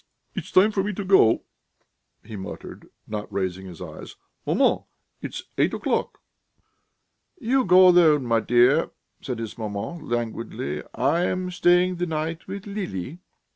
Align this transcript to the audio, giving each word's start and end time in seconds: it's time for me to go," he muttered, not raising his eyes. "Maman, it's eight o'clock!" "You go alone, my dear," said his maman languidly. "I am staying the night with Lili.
it's 0.33 0.49
time 0.51 0.71
for 0.71 0.83
me 0.83 0.91
to 0.91 1.03
go," 1.05 1.43
he 2.23 2.35
muttered, 2.35 2.87
not 3.05 3.31
raising 3.31 3.67
his 3.67 3.79
eyes. 3.83 4.15
"Maman, 4.47 4.79
it's 5.21 5.43
eight 5.59 5.75
o'clock!" 5.75 6.19
"You 7.37 7.63
go 7.65 7.89
alone, 7.89 8.25
my 8.25 8.39
dear," 8.39 8.89
said 9.21 9.37
his 9.37 9.59
maman 9.59 10.09
languidly. 10.09 10.81
"I 10.95 11.25
am 11.25 11.51
staying 11.51 11.97
the 11.97 12.07
night 12.07 12.47
with 12.47 12.65
Lili. 12.65 13.19